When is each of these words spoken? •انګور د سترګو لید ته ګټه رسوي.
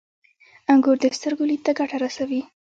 •انګور 0.71 0.97
د 1.01 1.05
سترګو 1.17 1.43
لید 1.49 1.61
ته 1.65 1.71
ګټه 1.79 1.97
رسوي. 2.03 2.41